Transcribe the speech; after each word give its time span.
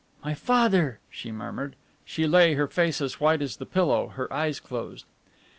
"My 0.25 0.33
father!" 0.33 0.97
she 1.11 1.31
murmured. 1.31 1.75
She 2.05 2.25
lay, 2.25 2.55
her 2.55 2.65
face 2.65 3.01
as 3.01 3.19
white 3.19 3.43
as 3.43 3.57
the 3.57 3.67
pillow, 3.67 4.07
her 4.15 4.33
eyes 4.33 4.59
closed. 4.59 5.05